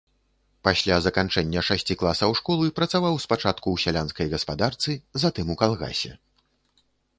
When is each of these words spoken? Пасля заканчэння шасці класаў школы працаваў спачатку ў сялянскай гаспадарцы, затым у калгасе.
Пасля 0.67 0.95
заканчэння 1.07 1.63
шасці 1.67 1.97
класаў 2.03 2.33
школы 2.39 2.71
працаваў 2.79 3.21
спачатку 3.27 3.63
ў 3.63 3.77
сялянскай 3.85 4.27
гаспадарцы, 4.33 4.91
затым 5.27 5.55
у 5.57 5.61
калгасе. 5.63 6.11